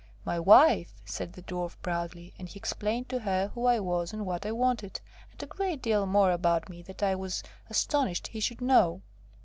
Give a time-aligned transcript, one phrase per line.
[0.25, 4.25] "My wife!" said the Dwarf proudly, and he explained to her who I was and
[4.25, 4.99] what I wanted,
[5.31, 9.03] and a great deal more about me that I was astonished he should know.